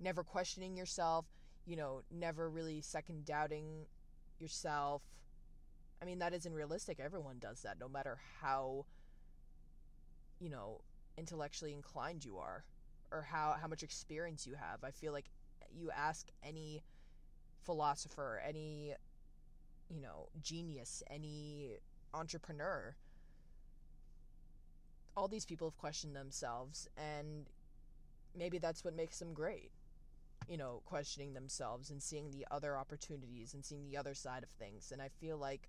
[0.01, 1.27] never questioning yourself,
[1.67, 3.87] you know, never really second doubting
[4.39, 5.03] yourself,
[6.01, 7.01] I mean that isn't realistic.
[7.01, 8.87] Everyone does that no matter how
[10.41, 10.81] you know,
[11.17, 12.65] intellectually inclined you are
[13.11, 14.85] or how how much experience you have.
[14.85, 15.27] I feel like
[15.71, 16.83] you ask any
[17.65, 18.95] philosopher, any
[19.89, 21.79] you know, genius, any
[22.15, 22.97] entrepreneur.
[25.17, 27.47] All these people have questioned themselves, and
[28.37, 29.71] maybe that's what makes them great.
[30.49, 34.49] You know, questioning themselves and seeing the other opportunities and seeing the other side of
[34.51, 34.93] things.
[34.93, 35.69] And I feel like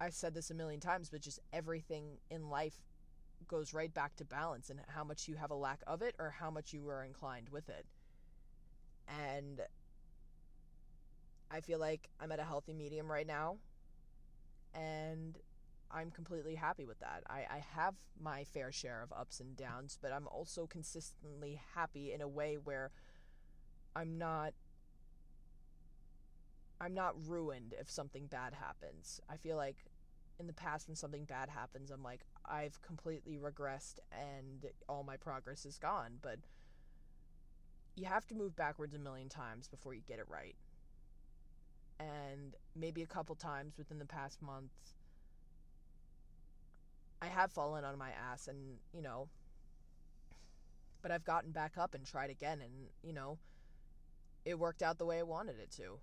[0.00, 2.74] I've said this a million times, but just everything in life
[3.48, 6.30] goes right back to balance and how much you have a lack of it or
[6.30, 7.86] how much you are inclined with it.
[9.08, 9.60] And
[11.50, 13.56] I feel like I'm at a healthy medium right now,
[14.74, 15.38] and
[15.90, 17.22] I'm completely happy with that.
[17.28, 22.12] I, I have my fair share of ups and downs, but I'm also consistently happy
[22.12, 22.90] in a way where
[23.94, 24.52] I'm not
[26.80, 29.20] I'm not ruined if something bad happens.
[29.30, 29.76] I feel like
[30.40, 35.16] in the past when something bad happens, I'm like I've completely regressed and all my
[35.16, 36.40] progress is gone, but
[37.94, 40.56] you have to move backwards a million times before you get it right.
[41.98, 44.72] And maybe a couple times within the past month,
[47.22, 49.28] I have fallen on my ass and, you know,
[51.02, 52.72] but I've gotten back up and tried again and,
[53.02, 53.38] you know,
[54.44, 55.98] it worked out the way I wanted it to,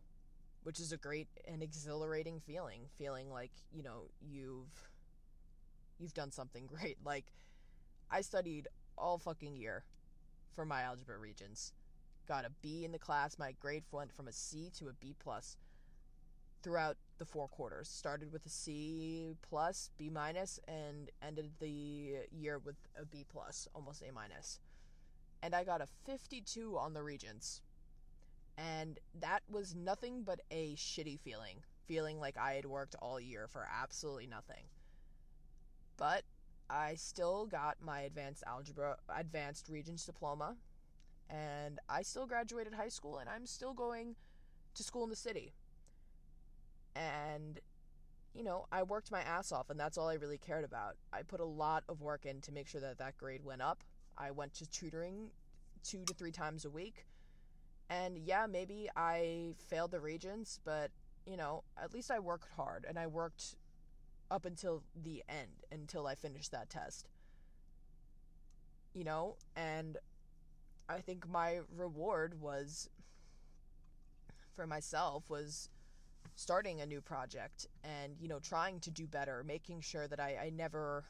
[0.64, 4.90] which is a great and exhilarating feeling, feeling like, you know, you've
[6.00, 6.98] you've done something great.
[7.06, 7.26] Like
[8.10, 8.68] I studied
[8.98, 9.84] all fucking year
[10.56, 11.74] for my algebra regents.
[12.28, 13.38] Got a B in the class.
[13.38, 15.58] My grade went from a C to a B plus
[16.62, 17.88] throughout the four quarters.
[17.88, 23.68] Started with a C plus, B minus, and ended the year with a B plus,
[23.74, 24.60] almost A minus.
[25.44, 27.62] And I got a 52 on the regents.
[28.58, 31.58] And that was nothing but a shitty feeling.
[31.88, 34.64] Feeling like I had worked all year for absolutely nothing.
[35.98, 36.24] But
[36.70, 40.56] I still got my advanced algebra, advanced regents diploma,
[41.30, 44.16] and I still graduated high school and I'm still going
[44.76, 45.54] to school in the city.
[46.96, 47.60] And
[48.34, 50.96] you know, I worked my ass off and that's all I really cared about.
[51.12, 53.84] I put a lot of work in to make sure that that grade went up.
[54.18, 55.32] I went to tutoring
[55.84, 57.06] 2 to 3 times a week.
[57.90, 60.92] And yeah, maybe I failed the regents, but
[61.26, 63.56] you know, at least I worked hard and I worked
[64.30, 67.10] up until the end until I finished that test.
[68.94, 69.98] You know, and
[70.88, 72.90] I think my reward was
[74.56, 75.70] for myself was
[76.36, 80.38] starting a new project and you know trying to do better making sure that I,
[80.46, 81.04] I never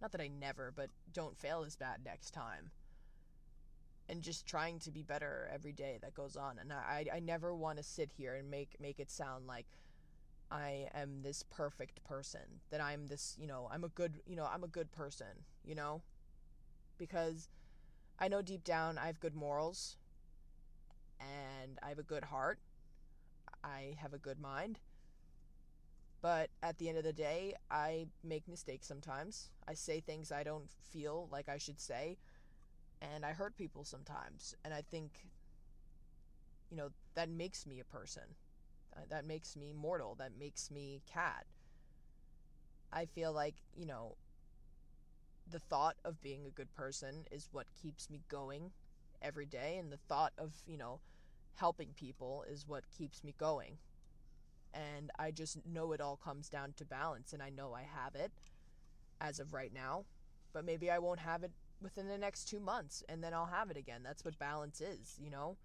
[0.00, 2.70] not that i never but don't fail as bad next time.
[4.10, 6.58] And just trying to be better every day that goes on.
[6.58, 9.66] And i i never want to sit here and make make it sound like
[10.50, 14.48] i am this perfect person that i'm this you know i'm a good you know
[14.50, 16.00] i'm a good person you know?
[16.96, 17.48] Because
[18.18, 19.96] i know deep down i have good morals
[21.20, 22.58] and i have a good heart
[23.62, 24.80] I have a good mind.
[26.20, 29.50] But at the end of the day, I make mistakes sometimes.
[29.68, 32.18] I say things I don't feel like I should say,
[33.00, 34.54] and I hurt people sometimes.
[34.64, 35.26] And I think,
[36.70, 38.34] you know, that makes me a person.
[38.96, 40.16] Uh, that makes me mortal.
[40.16, 41.46] That makes me cat.
[42.92, 44.16] I feel like, you know,
[45.48, 48.72] the thought of being a good person is what keeps me going
[49.22, 49.76] every day.
[49.78, 51.00] And the thought of, you know,
[51.58, 53.78] helping people is what keeps me going.
[54.74, 58.14] And I just know it all comes down to balance, and I know I have
[58.14, 58.32] it
[59.20, 60.04] as of right now.
[60.52, 61.50] But maybe I won't have it
[61.80, 64.02] within the next two months, and then I'll have it again.
[64.02, 65.56] That's what balance is, you know?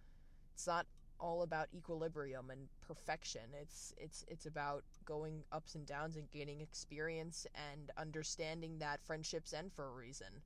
[0.54, 0.86] It's not
[1.20, 3.42] all about equilibrium and perfection.
[3.62, 9.54] It's it's it's about going ups and downs and gaining experience and understanding that friendships
[9.54, 10.42] end for a reason.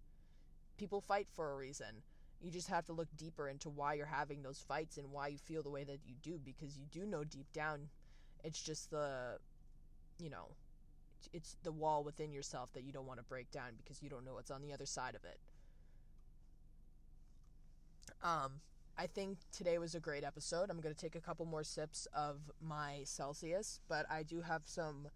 [0.78, 2.04] People fight for a reason.
[2.42, 5.38] You just have to look deeper into why you're having those fights and why you
[5.38, 7.90] feel the way that you do because you do know deep down
[8.44, 9.38] it's just the
[10.20, 10.48] you know
[11.34, 14.24] it's the wall within yourself that you don't want to break down because you don't
[14.24, 15.40] know what's on the other side of it.
[18.24, 18.62] Um
[19.00, 20.72] I think today was a great episode.
[20.72, 24.64] I'm going to take a couple more sips of my Celsius, but I do have
[24.66, 25.10] some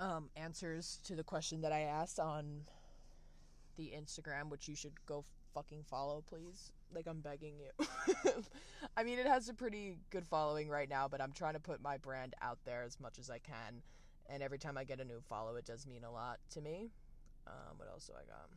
[0.00, 2.62] um, answers to the question that I asked on
[3.76, 5.24] the Instagram, which you should go
[5.56, 6.72] fucking follow, please.
[6.94, 7.86] Like, I'm begging you.
[8.96, 11.80] I mean, it has a pretty good following right now, but I'm trying to put
[11.80, 13.80] my brand out there as much as I can.
[14.28, 16.90] And every time I get a new follow, it does mean a lot to me.
[17.46, 18.50] Um, what else do I got?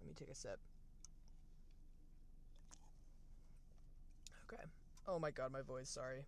[0.00, 0.58] Let me take a sip.
[4.50, 4.62] Okay.
[5.06, 6.24] Oh my god, my voice, sorry.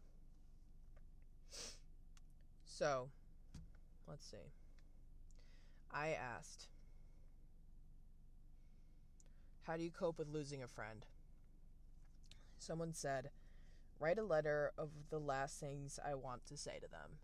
[2.67, 3.09] So,
[4.07, 4.37] let's see.
[5.91, 6.69] I asked
[9.71, 11.07] how do you cope with losing a friend?
[12.59, 13.31] Someone said,
[14.01, 17.19] Write a letter of the last things I want to say to them.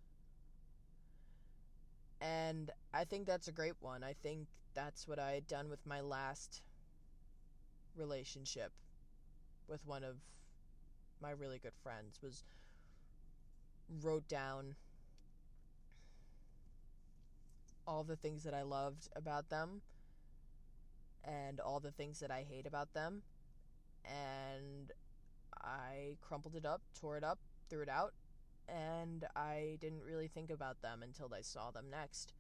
[2.20, 4.04] And I think that's a great one.
[4.04, 6.62] I think that's what I had done with my last
[7.96, 8.70] relationship
[9.66, 10.14] with one of
[11.20, 12.44] my really good friends was
[14.02, 14.76] wrote down
[17.88, 19.80] all the things that I loved about them
[21.26, 23.22] and all the things that I hate about them.
[24.04, 24.92] And
[25.62, 28.14] I crumpled it up, tore it up, threw it out,
[28.68, 32.32] and I didn't really think about them until I saw them next.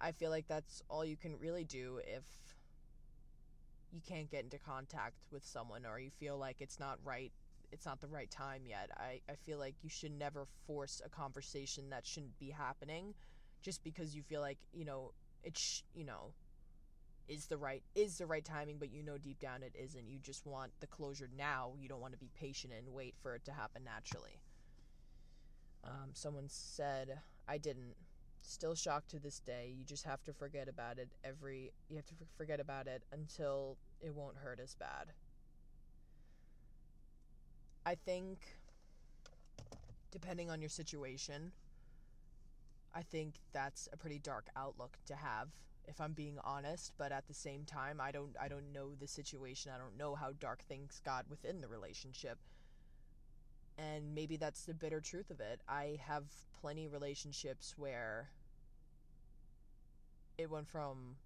[0.00, 2.24] I feel like that's all you can really do if
[3.92, 7.32] you can't get into contact with someone or you feel like it's not right
[7.72, 8.90] it's not the right time yet.
[8.96, 13.14] I, I feel like you should never force a conversation that shouldn't be happening
[13.62, 15.12] just because you feel like, you know,
[15.44, 16.32] it's, you know,
[17.30, 20.08] is the right is the right timing but you know deep down it isn't.
[20.08, 21.72] You just want the closure now.
[21.78, 24.40] You don't want to be patient and wait for it to happen naturally.
[25.84, 27.94] Um, someone said i didn't.
[28.42, 29.72] Still shocked to this day.
[29.76, 33.76] You just have to forget about it every you have to forget about it until
[34.00, 35.12] it won't hurt as bad.
[37.86, 38.38] I think
[40.10, 41.52] depending on your situation
[42.94, 45.48] i think that's a pretty dark outlook to have
[45.90, 49.08] if I'm being honest, but at the same time, I don't I don't know the
[49.08, 49.72] situation.
[49.74, 52.38] I don't know how dark things got within the relationship.
[53.76, 55.60] And maybe that's the bitter truth of it.
[55.68, 56.24] I have
[56.60, 58.30] plenty relationships where
[60.38, 61.16] it went from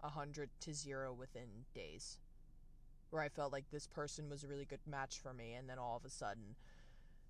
[0.00, 2.18] a 100 to 0 within days.
[3.10, 5.78] Where I felt like this person was a really good match for me and then
[5.78, 6.56] all of a sudden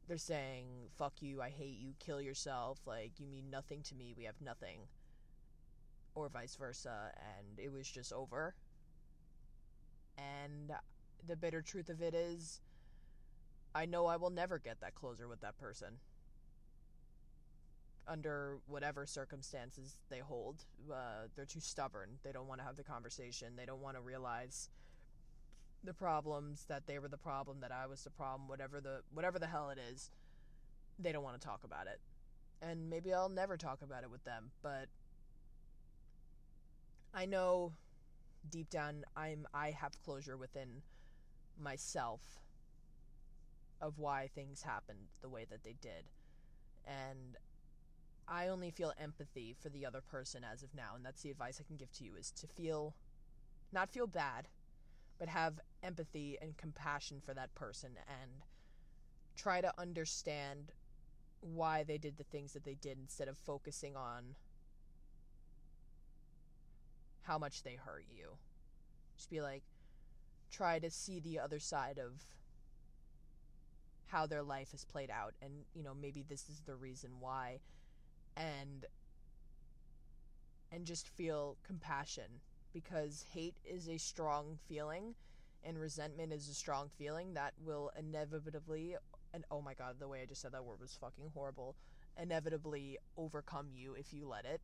[0.06, 0.66] they're saying
[0.96, 4.40] fuck you, I hate you, kill yourself, like you mean nothing to me, we have
[4.40, 4.80] nothing
[6.14, 8.54] or vice versa, and it was just over.
[10.16, 10.72] And
[11.26, 12.60] the bitter truth of it is,
[13.74, 15.98] I know I will never get that closer with that person.
[18.06, 22.18] Under whatever circumstances they hold, uh, they're too stubborn.
[22.22, 23.56] They don't want to have the conversation.
[23.56, 24.68] They don't want to realize
[25.82, 29.38] the problems that they were the problem, that I was the problem, whatever the whatever
[29.38, 30.10] the hell it is.
[30.98, 32.00] They don't want to talk about it,
[32.62, 34.50] and maybe I'll never talk about it with them.
[34.62, 34.88] But
[37.14, 37.72] I know
[38.50, 40.82] deep down I'm I have closure within
[41.58, 42.20] myself
[43.80, 46.06] of why things happened the way that they did.
[46.84, 47.36] And
[48.26, 51.60] I only feel empathy for the other person as of now, and that's the advice
[51.60, 52.94] I can give to you is to feel
[53.72, 54.48] not feel bad,
[55.18, 58.30] but have empathy and compassion for that person and
[59.36, 60.72] try to understand
[61.40, 64.36] why they did the things that they did instead of focusing on
[67.24, 68.28] how much they hurt you.
[69.16, 69.62] Just be like,
[70.50, 72.12] try to see the other side of
[74.06, 77.58] how their life has played out and you know maybe this is the reason why
[78.36, 78.86] and
[80.70, 82.40] and just feel compassion
[82.72, 85.14] because hate is a strong feeling
[85.64, 88.94] and resentment is a strong feeling that will inevitably
[89.32, 91.74] and oh my god the way I just said that word was fucking horrible
[92.20, 94.60] inevitably overcome you if you let it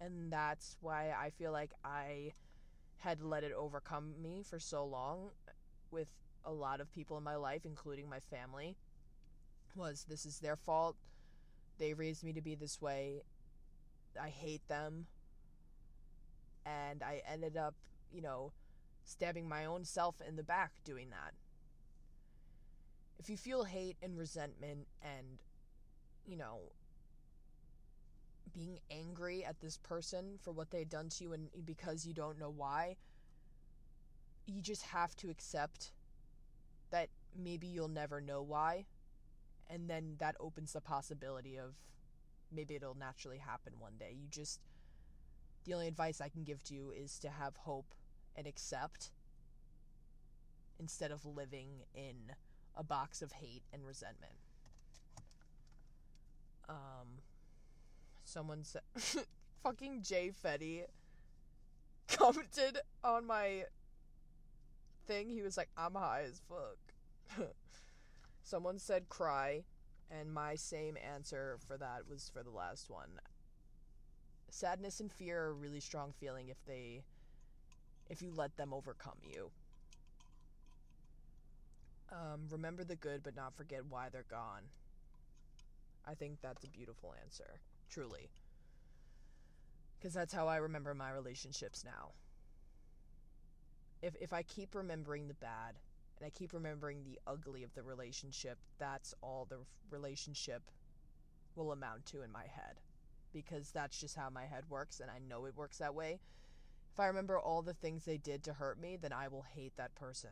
[0.00, 2.32] and that's why I feel like I
[2.98, 5.30] had let it overcome me for so long
[5.90, 6.08] with
[6.44, 8.76] a lot of people in my life, including my family.
[9.74, 10.96] Was this is their fault?
[11.78, 13.22] They raised me to be this way.
[14.20, 15.06] I hate them.
[16.66, 17.74] And I ended up,
[18.12, 18.52] you know,
[19.04, 21.34] stabbing my own self in the back doing that.
[23.18, 25.38] If you feel hate and resentment and,
[26.26, 26.72] you know,
[28.52, 32.38] being angry at this person for what they've done to you and because you don't
[32.38, 32.96] know why,
[34.46, 35.92] you just have to accept
[36.90, 38.86] that maybe you'll never know why.
[39.68, 41.74] And then that opens the possibility of
[42.52, 44.16] maybe it'll naturally happen one day.
[44.20, 44.60] You just,
[45.64, 47.94] the only advice I can give to you is to have hope
[48.34, 49.12] and accept
[50.80, 52.32] instead of living in
[52.76, 54.32] a box of hate and resentment.
[56.68, 57.20] Um,
[58.30, 58.82] someone said
[59.62, 60.84] fucking Jay Fetty
[62.08, 63.64] commented on my
[65.06, 65.30] thing.
[65.30, 67.46] He was like, I'm high as fuck.
[68.42, 69.64] someone said cry,
[70.10, 73.20] and my same answer for that was for the last one.
[74.48, 77.02] Sadness and fear are a really strong feeling if they
[78.08, 79.50] if you let them overcome you.
[82.10, 84.62] Um, remember the good, but not forget why they're gone.
[86.04, 87.60] I think that's a beautiful answer
[87.90, 88.30] truly.
[89.98, 92.12] Because that's how I remember my relationships now.
[94.02, 95.74] If, if I keep remembering the bad
[96.18, 99.58] and I keep remembering the ugly of the relationship, that's all the
[99.90, 100.62] relationship
[101.54, 102.80] will amount to in my head.
[103.32, 106.18] Because that's just how my head works, and I know it works that way.
[106.92, 109.76] If I remember all the things they did to hurt me, then I will hate
[109.76, 110.30] that person.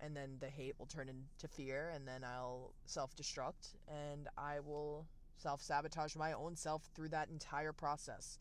[0.00, 4.60] And then the hate will turn into fear, and then I'll self destruct, and I
[4.60, 5.06] will
[5.40, 8.38] self sabotage my own self through that entire process.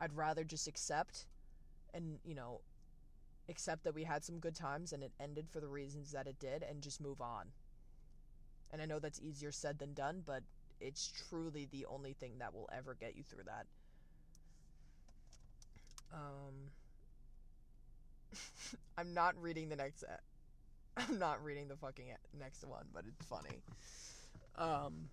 [0.00, 1.26] I'd rather just accept
[1.92, 2.60] and, you know,
[3.48, 6.38] accept that we had some good times and it ended for the reasons that it
[6.38, 7.48] did and just move on.
[8.72, 10.42] And I know that's easier said than done, but
[10.80, 13.66] it's truly the only thing that will ever get you through that.
[16.12, 16.70] Um,
[18.98, 20.04] I'm not reading the next.
[20.96, 22.06] I'm not reading the fucking
[22.38, 23.62] next one, but it's funny.
[24.56, 25.08] Um,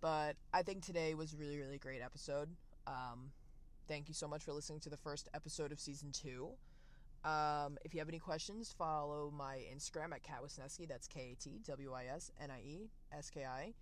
[0.00, 2.48] but I think today was really, really great episode.
[2.86, 3.32] Um,
[3.86, 6.50] thank you so much for listening to the first episode of season two.
[7.24, 10.86] Um, if you have any questions, follow my Instagram at Kat Wisnieski.
[10.88, 13.72] That's K A T W I S N I E S K I.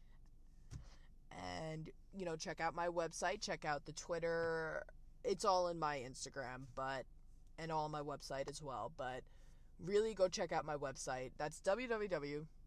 [1.71, 4.85] And, you know, check out my website, check out the Twitter.
[5.23, 7.05] It's all in my Instagram, but,
[7.59, 8.91] and all on my website as well.
[8.97, 9.21] But
[9.85, 11.33] really go check out my website.
[11.37, 11.61] That's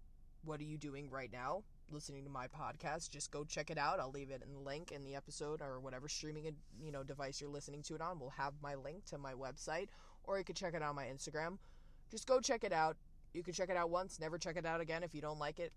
[0.43, 1.63] what are you doing right now?
[1.91, 3.99] Listening to my podcast, just go check it out.
[3.99, 7.39] I'll leave it in the link in the episode or whatever streaming you know device
[7.39, 8.19] you're listening to it on.
[8.19, 9.87] Will have my link to my website,
[10.23, 11.57] or you can check it out on my Instagram.
[12.09, 12.97] Just go check it out.
[13.33, 15.03] You can check it out once, never check it out again.
[15.03, 15.73] If you don't like it,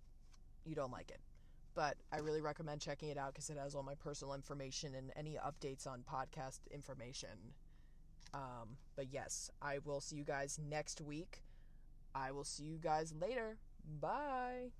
[0.64, 1.20] you don't like it.
[1.78, 5.12] But I really recommend checking it out because it has all my personal information and
[5.14, 7.54] any updates on podcast information.
[8.34, 11.44] Um, but yes, I will see you guys next week.
[12.16, 13.58] I will see you guys later.
[14.00, 14.72] Bye.